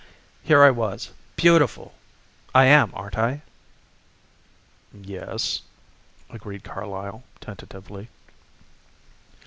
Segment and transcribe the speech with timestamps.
[0.41, 1.93] Here I was beautiful
[2.55, 3.43] I am, aren't I?"
[4.91, 5.61] "Yes,"
[6.31, 8.09] agreed Carlyle tentatively.